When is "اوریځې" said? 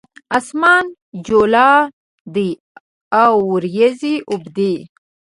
3.23-4.15